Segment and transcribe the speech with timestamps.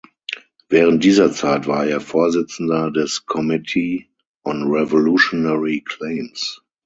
[0.67, 4.07] Während dieser Zeit war er Vorsitzender des "Committee
[4.43, 6.63] on Revolutionary Claims".